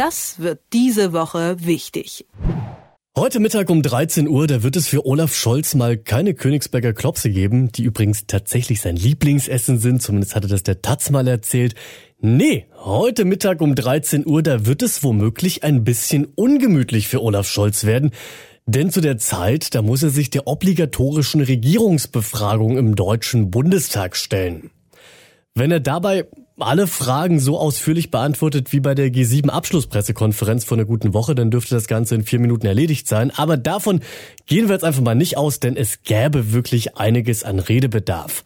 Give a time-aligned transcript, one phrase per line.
[0.00, 2.24] Das wird diese Woche wichtig.
[3.14, 7.28] Heute Mittag um 13 Uhr, da wird es für Olaf Scholz mal keine Königsberger Klopse
[7.28, 11.74] geben, die übrigens tatsächlich sein Lieblingsessen sind, zumindest hatte das der Taz mal erzählt.
[12.18, 17.46] Nee, heute Mittag um 13 Uhr, da wird es womöglich ein bisschen ungemütlich für Olaf
[17.46, 18.12] Scholz werden.
[18.64, 24.70] Denn zu der Zeit, da muss er sich der obligatorischen Regierungsbefragung im Deutschen Bundestag stellen.
[25.54, 26.26] Wenn er dabei
[26.58, 31.50] alle Fragen so ausführlich beantwortet wie bei der G7 Abschlusspressekonferenz vor einer guten Woche, dann
[31.50, 33.32] dürfte das Ganze in vier Minuten erledigt sein.
[33.36, 34.00] Aber davon
[34.46, 38.42] gehen wir jetzt einfach mal nicht aus, denn es gäbe wirklich einiges an Redebedarf.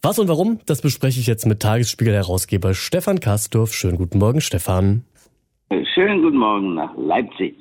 [0.00, 3.72] Was und warum, das bespreche ich jetzt mit Tagesspiegel-Herausgeber Stefan Kastorf.
[3.72, 5.04] Schönen guten Morgen, Stefan.
[5.94, 7.54] Schönen guten Morgen nach Leipzig.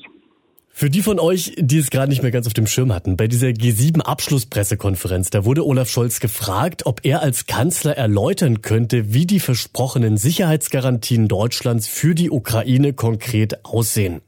[0.79, 3.27] Für die von euch, die es gerade nicht mehr ganz auf dem Schirm hatten, bei
[3.27, 9.39] dieser G7-Abschlusspressekonferenz, da wurde Olaf Scholz gefragt, ob er als Kanzler erläutern könnte, wie die
[9.39, 14.21] versprochenen Sicherheitsgarantien Deutschlands für die Ukraine konkret aussehen.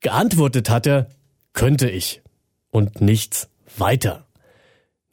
[0.00, 1.06] Geantwortet hat er,
[1.52, 2.20] könnte ich.
[2.72, 4.25] Und nichts weiter.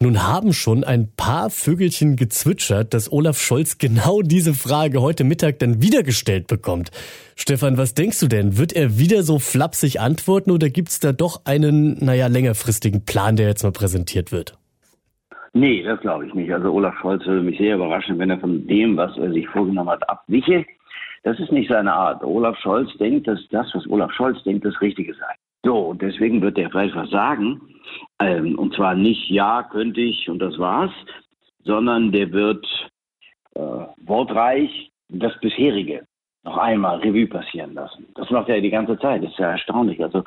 [0.04, 5.60] Nun haben schon ein paar Vögelchen gezwitschert, dass Olaf Scholz genau diese Frage heute Mittag
[5.60, 6.92] dann wieder gestellt bekommt.
[7.38, 8.58] Stefan, was denkst du denn?
[8.58, 13.48] Wird er wieder so flapsig antworten oder gibt's da doch einen, naja, längerfristigen Plan, der
[13.48, 14.58] jetzt mal präsentiert wird?
[15.54, 16.52] Nee, das glaube ich nicht.
[16.52, 19.90] Also Olaf Scholz würde mich sehr überraschen, wenn er von dem, was er sich vorgenommen
[19.90, 20.66] hat, abwiche.
[21.24, 22.22] Das ist nicht seine Art.
[22.26, 25.34] Olaf Scholz denkt, dass das, was Olaf Scholz denkt, das Richtige sei.
[25.64, 27.62] So, und deswegen wird er vielleicht was sagen.
[28.20, 30.92] Ähm, und zwar nicht ja, könnte ich und das war's,
[31.64, 32.66] sondern der wird
[33.56, 33.60] äh,
[33.98, 36.06] wortreich das bisherige
[36.44, 38.08] noch einmal Revue passieren lassen.
[38.16, 39.24] Das macht er die ganze Zeit.
[39.24, 40.04] Das ist ja erstaunlich.
[40.04, 40.24] Also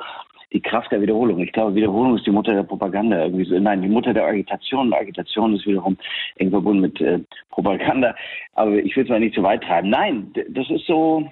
[0.53, 1.39] die Kraft der Wiederholung.
[1.39, 3.23] Ich glaube, Wiederholung ist die Mutter der Propaganda.
[3.23, 3.59] Irgendwie so.
[3.59, 4.93] Nein, die Mutter der Agitation.
[4.93, 5.97] Agitation ist wiederum
[6.37, 7.19] eng verbunden mit äh,
[7.51, 8.15] Propaganda.
[8.53, 9.89] Aber ich will es mal nicht zu weit treiben.
[9.89, 11.29] Nein, das ist so,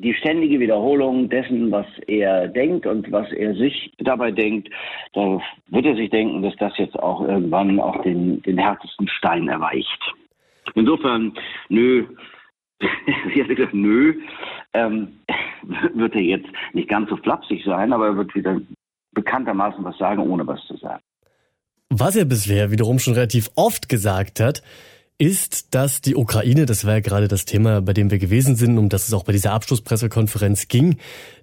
[0.00, 4.68] die ständige Wiederholung dessen, was er denkt und was er sich dabei denkt,
[5.12, 9.48] da wird er sich denken, dass das jetzt auch irgendwann auch den, den härtesten Stein
[9.48, 10.14] erweicht.
[10.74, 11.32] Insofern,
[11.68, 12.06] nö,
[13.34, 14.14] sie hat gesagt, nö,
[14.74, 15.20] ähm,
[15.94, 18.60] wird er jetzt nicht ganz so flapsig sein, aber er wird wieder
[19.12, 21.02] bekanntermaßen was sagen, ohne was zu sagen.
[21.90, 24.62] Was er bisher wiederum schon relativ oft gesagt hat,
[25.18, 28.78] ist, dass die Ukraine, das war ja gerade das Thema, bei dem wir gewesen sind,
[28.78, 30.98] um das es auch bei dieser Abschlusspressekonferenz ging,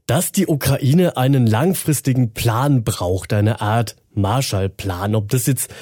[0.07, 5.13] dass die Ukraine einen langfristigen Plan braucht, eine Art Marshallplan.
[5.13, 5.73] Ob das jetzt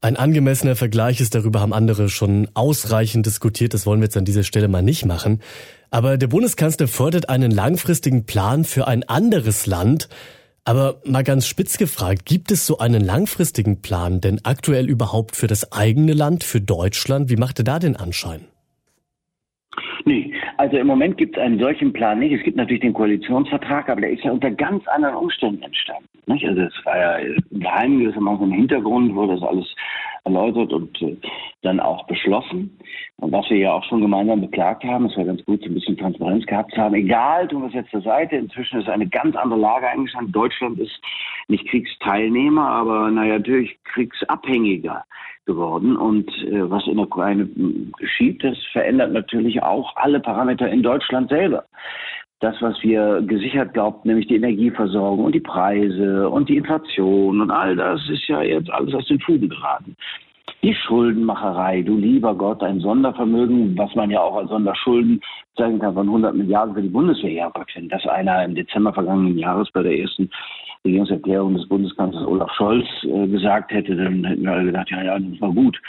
[0.00, 4.24] ein angemessener Vergleich ist, darüber haben andere schon ausreichend diskutiert, das wollen wir jetzt an
[4.24, 5.40] dieser Stelle mal nicht machen.
[5.90, 10.08] Aber der Bundeskanzler fordert einen langfristigen Plan für ein anderes Land,
[10.64, 15.46] aber mal ganz spitz gefragt, gibt es so einen langfristigen Plan denn aktuell überhaupt für
[15.46, 17.30] das eigene Land, für Deutschland?
[17.30, 18.42] Wie macht er da den Anschein?
[20.04, 22.32] Nee, also im Moment gibt es einen solchen Plan nicht.
[22.32, 26.08] Es gibt natürlich den Koalitionsvertrag, aber der ist ja unter ganz anderen Umständen entstanden.
[26.26, 26.44] Nicht?
[26.46, 29.66] Also es war ja geheim gewissermaßen im Hintergrund, wurde das alles
[30.24, 31.16] erläutert und äh,
[31.62, 32.78] dann auch beschlossen.
[33.16, 35.74] Und was wir ja auch schon gemeinsam beklagt haben, es war ganz gut, so ein
[35.74, 36.94] bisschen Transparenz gehabt zu haben.
[36.94, 38.36] Egal, tun wir es jetzt zur Seite.
[38.36, 40.32] Inzwischen ist eine ganz andere Lage eingestanden.
[40.32, 41.00] Deutschland ist
[41.48, 45.04] nicht Kriegsteilnehmer, aber naja, natürlich kriegsabhängiger
[45.46, 45.96] geworden.
[45.96, 47.48] Und äh, was in der Ukraine
[47.98, 51.64] geschieht, das verändert natürlich auch alle Parameter in Deutschland selber
[52.40, 57.50] das, was wir gesichert glaubt, nämlich die Energieversorgung und die Preise und die Inflation und
[57.50, 59.96] all das ist ja jetzt alles aus den Fugen geraten.
[60.62, 65.20] Die Schuldenmacherei, du lieber Gott, ein Sondervermögen, was man ja auch als Sonderschulden
[65.56, 67.32] zeigen kann von 100 Milliarden für die Bundeswehr.
[67.32, 70.28] Ja Gott, wenn das einer im Dezember vergangenen Jahres bei der ersten
[70.84, 75.18] Regierungserklärung des Bundeskanzlers Olaf Scholz äh, gesagt hätte, dann hätten wir alle gedacht, ja, ja,
[75.18, 75.80] das war gut.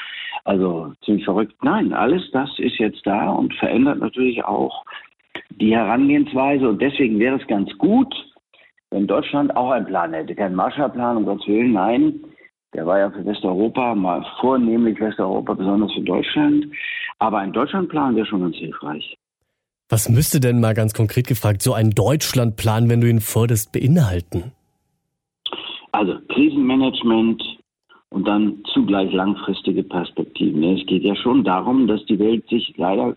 [0.46, 1.56] Also ziemlich verrückt.
[1.64, 4.86] Nein, alles das ist jetzt da und verändert natürlich auch
[5.50, 6.70] die Herangehensweise.
[6.70, 8.14] Und deswegen wäre es ganz gut,
[8.92, 10.36] wenn Deutschland auch einen Plan hätte.
[10.36, 12.20] Kein Marshallplan, um Gottes Willen, nein.
[12.74, 16.68] Der war ja für Westeuropa, mal vornehmlich Westeuropa, besonders für Deutschland.
[17.18, 19.18] Aber ein Deutschlandplan wäre schon ganz hilfreich.
[19.90, 24.52] Was müsste denn mal ganz konkret gefragt so ein Deutschlandplan, wenn du ihn forderst, beinhalten?
[25.92, 27.44] Also Krisenmanagement
[28.10, 30.64] und dann zugleich langfristige Perspektiven.
[30.64, 33.16] Es geht ja schon darum, dass die Welt sich leider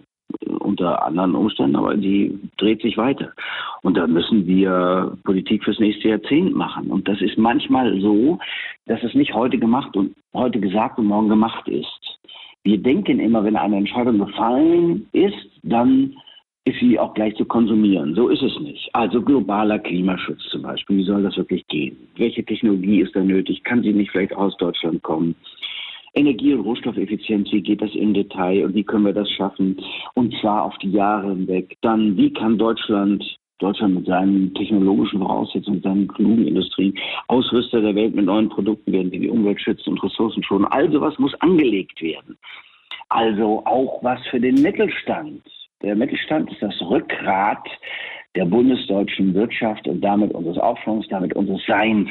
[0.61, 3.33] unter anderen Umständen, aber die dreht sich weiter.
[3.83, 6.91] Und da müssen wir Politik fürs nächste Jahrzehnt machen.
[6.91, 8.39] Und das ist manchmal so,
[8.87, 12.19] dass es nicht heute gemacht und heute gesagt und morgen gemacht ist.
[12.65, 16.15] Wir denken immer, wenn eine Entscheidung gefallen ist, dann
[16.65, 18.15] ist sie auch gleich zu konsumieren.
[18.15, 18.89] So ist es nicht.
[18.93, 20.99] Also globaler Klimaschutz zum Beispiel.
[20.99, 21.97] Wie soll das wirklich gehen?
[22.17, 23.65] Welche Technologie ist da nötig?
[23.65, 25.35] Kann sie nicht vielleicht aus Deutschland kommen?
[26.15, 29.81] Energie- und Rohstoffeffizienz, wie geht das im Detail und wie können wir das schaffen?
[30.15, 31.77] Und zwar auf die Jahre hinweg.
[31.81, 33.25] Dann, wie kann Deutschland
[33.59, 36.95] Deutschland mit seinen technologischen Voraussetzungen, seinen klugen Industrien,
[37.29, 40.67] Ausrüster der Welt mit neuen Produkten werden, die die Umwelt schützen und Ressourcen schonen.
[40.67, 42.37] All sowas muss angelegt werden.
[43.09, 45.43] Also auch was für den Mittelstand.
[45.83, 47.69] Der Mittelstand ist das Rückgrat
[48.35, 52.09] der bundesdeutschen Wirtschaft und damit unseres Aufschwungs, damit unseres Seins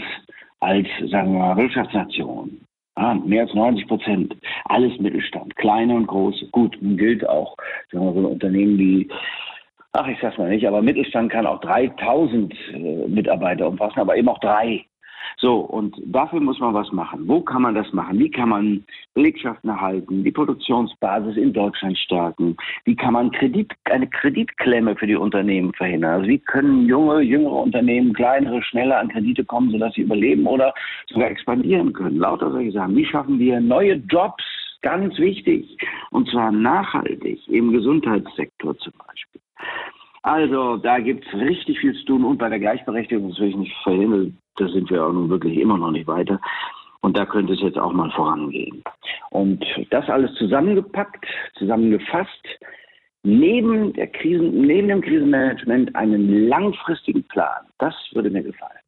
[0.59, 2.61] als, sagen wir mal, Wirtschaftsnation.
[2.97, 4.35] Ja, mehr als 90 Prozent.
[4.65, 6.47] Alles Mittelstand, kleine und große.
[6.51, 7.55] Gut, gilt auch,
[7.91, 9.09] sagen wir, so Unternehmen, die
[9.93, 14.29] ach, ich sag's mal nicht, aber Mittelstand kann auch 3000 äh, Mitarbeiter umfassen, aber eben
[14.29, 14.85] auch drei.
[15.38, 17.27] So, und dafür muss man was machen.
[17.27, 18.19] Wo kann man das machen?
[18.19, 18.83] Wie kann man
[19.13, 22.57] Belegschaften erhalten, die Produktionsbasis in Deutschland stärken?
[22.85, 26.13] Wie kann man Kredit, eine Kreditklemme für die Unternehmen verhindern?
[26.13, 30.73] Also wie können junge, jüngere Unternehmen, kleinere, schneller an Kredite kommen, sodass sie überleben oder
[31.07, 32.17] sogar expandieren können?
[32.17, 32.95] Lauter solche Sachen.
[32.95, 34.44] Wie schaffen wir neue Jobs?
[34.81, 35.77] Ganz wichtig.
[36.09, 39.31] Und zwar nachhaltig im Gesundheitssektor zum Beispiel.
[40.23, 43.56] Also da gibt es richtig viel zu tun und bei der Gleichberechtigung, das will ich
[43.56, 46.39] nicht verhindern, da sind wir auch nun wirklich immer noch nicht weiter.
[47.01, 48.83] Und da könnte es jetzt auch mal vorangehen.
[49.31, 51.25] Und das alles zusammengepackt,
[51.57, 52.47] zusammengefasst,
[53.23, 57.65] neben, der Krisen, neben dem Krisenmanagement einen langfristigen Plan.
[57.79, 58.79] Das würde mir gefallen.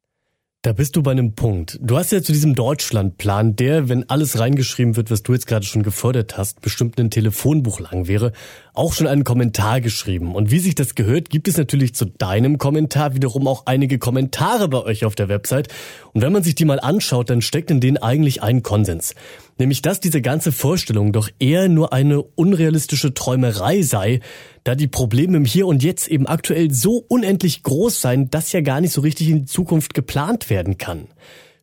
[0.64, 1.78] Da bist du bei einem Punkt.
[1.82, 5.66] Du hast ja zu diesem Deutschlandplan, der, wenn alles reingeschrieben wird, was du jetzt gerade
[5.66, 8.32] schon gefordert hast, bestimmt ein Telefonbuch lang wäre,
[8.72, 10.34] auch schon einen Kommentar geschrieben.
[10.34, 14.70] Und wie sich das gehört, gibt es natürlich zu deinem Kommentar wiederum auch einige Kommentare
[14.70, 15.68] bei euch auf der Website.
[16.14, 19.14] Und wenn man sich die mal anschaut, dann steckt in denen eigentlich ein Konsens.
[19.58, 24.20] Nämlich, dass diese ganze Vorstellung doch eher nur eine unrealistische Träumerei sei,
[24.64, 28.62] da die Probleme im Hier und Jetzt eben aktuell so unendlich groß seien, dass ja
[28.62, 31.06] gar nicht so richtig in die Zukunft geplant werden kann.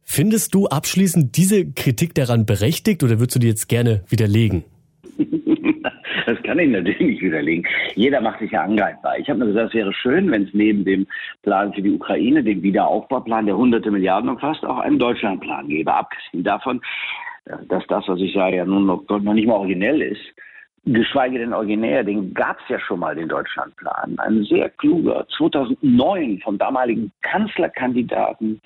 [0.03, 4.63] Findest du abschließend diese Kritik daran berechtigt oder würdest du die jetzt gerne widerlegen?
[6.27, 7.67] Das kann ich natürlich nicht widerlegen.
[7.95, 9.17] Jeder macht sich ja angreifbar.
[9.17, 11.07] Ich habe mir gesagt, es wäre schön, wenn es neben dem
[11.41, 15.93] Plan für die Ukraine, dem Wiederaufbauplan, der hunderte Milliarden umfasst, auch einen Deutschlandplan gäbe.
[15.93, 16.79] Abgesehen davon,
[17.45, 20.21] dass das, was ich sage, ja nun noch, noch nicht mal originell ist,
[20.85, 24.17] geschweige denn originär, den gab es ja schon mal, den Deutschlandplan.
[24.19, 28.61] Ein sehr kluger, 2009 vom damaligen Kanzlerkandidaten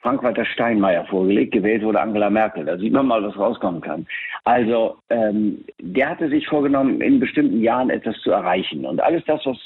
[0.00, 2.64] Frank-Walter Steinmeier vorgelegt, gewählt wurde Angela Merkel.
[2.64, 4.06] Da sieht man mal, was rauskommen kann.
[4.44, 8.84] Also ähm, der hatte sich vorgenommen, in bestimmten Jahren etwas zu erreichen.
[8.84, 9.56] Und alles das, was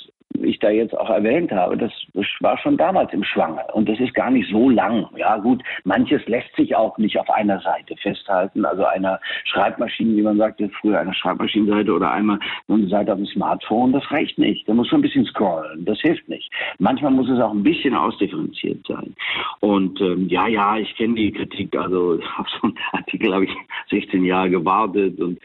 [0.43, 1.93] ich da jetzt auch erwähnt habe, das
[2.41, 3.63] war schon damals im Schwange.
[3.73, 5.07] Und das ist gar nicht so lang.
[5.17, 8.65] Ja, gut, manches lässt sich auch nicht auf einer Seite festhalten.
[8.65, 12.39] Also einer Schreibmaschine, wie man sagte, früher eine Schreibmaschinenseite oder einmal
[12.69, 14.69] eine Seite auf dem Smartphone, das reicht nicht.
[14.69, 15.85] Da muss man ein bisschen scrollen.
[15.85, 16.51] Das hilft nicht.
[16.79, 19.15] Manchmal muss es auch ein bisschen ausdifferenziert sein.
[19.61, 21.77] Und ähm, ja, ja, ich kenne die Kritik.
[21.77, 23.57] Also auf so einen Artikel habe ich
[23.91, 25.39] 16 Jahre gewartet und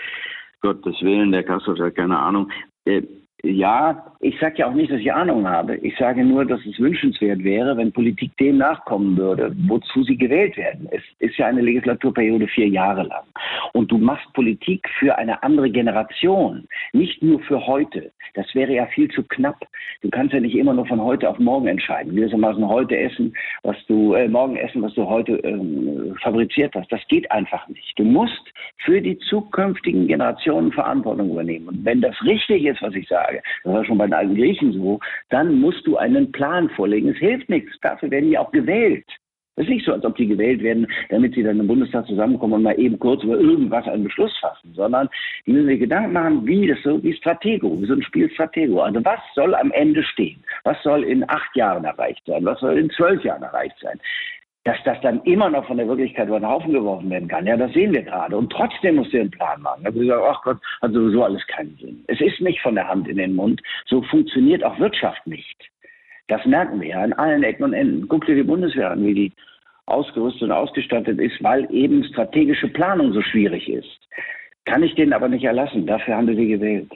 [0.62, 2.52] Gottes Willen, der Kastor hat keine Ahnung.
[2.86, 3.02] Äh,
[3.44, 5.76] ja, ich sage ja auch nicht, dass ich Ahnung habe.
[5.78, 10.58] Ich sage nur, dass es wünschenswert wäre, wenn Politik dem nachkommen würde, wozu sie gewählt
[10.58, 10.88] werden.
[10.92, 13.24] Es ist ja eine Legislaturperiode vier Jahre lang.
[13.74, 18.12] Und du machst Politik für eine andere Generation, nicht nur für heute.
[18.36, 19.58] Das wäre ja viel zu knapp.
[20.02, 22.16] Du kannst ja nicht immer nur von heute auf morgen entscheiden.
[22.16, 23.34] Gewissermaßen heute essen,
[23.64, 26.92] was du äh, morgen essen, was du heute ähm, fabriziert hast.
[26.92, 27.98] Das geht einfach nicht.
[27.98, 31.68] Du musst für die zukünftigen Generationen Verantwortung übernehmen.
[31.68, 33.31] Und wenn das richtig ist, was ich sage,
[33.64, 35.00] das war schon bei den alten Griechen so,
[35.30, 37.10] dann musst du einen Plan vorlegen.
[37.10, 37.72] Es hilft nichts.
[37.82, 39.06] Dafür werden die auch gewählt.
[39.58, 42.54] Es ist nicht so, als ob die gewählt werden, damit sie dann im Bundestag zusammenkommen
[42.54, 45.10] und mal eben kurz über irgendwas einen Beschluss fassen, sondern
[45.46, 48.80] die müssen sich Gedanken machen, wie das so, wie Stratego, wie so ein Spiel Stratego.
[48.80, 50.42] Also was soll am Ende stehen?
[50.64, 52.46] Was soll in acht Jahren erreicht sein?
[52.46, 54.00] Was soll in zwölf Jahren erreicht sein?
[54.64, 57.58] Dass das dann immer noch von der Wirklichkeit über den Haufen geworfen werden kann, ja,
[57.58, 58.38] das sehen wir gerade.
[58.38, 59.86] Und trotzdem muss der einen Plan machen.
[59.86, 62.04] Also ich sage, ach Gott, hat sowieso alles keinen Sinn.
[62.08, 63.62] Es ist nicht von der Hand in den Mund.
[63.88, 65.72] So funktioniert auch Wirtschaft nicht.
[66.28, 68.08] Das merken wir ja an allen Ecken und Enden.
[68.08, 69.34] Guck dir die Bundeswehr an, wie die
[69.88, 74.08] ausgerüstet und ausgestattet ist, weil eben strategische Planung so schwierig ist.
[74.66, 75.88] Kann ich denen aber nicht erlassen.
[75.88, 76.92] Dafür haben wir sie gewählt.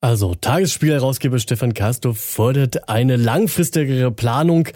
[0.00, 4.68] Also, Tagesspielherausgeber Stefan Kastorf fordert eine langfristigere Planung,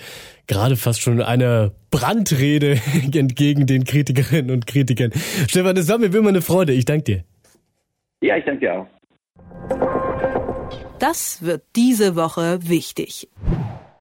[0.49, 2.81] gerade fast schon eine Brandrede
[3.15, 5.13] entgegen den Kritikerinnen und Kritikern.
[5.47, 6.73] Stefan, das war mir immer eine Freude.
[6.73, 7.25] Ich danke dir.
[8.21, 8.87] Ja, ich danke dir auch.
[10.99, 13.29] Das wird diese Woche wichtig.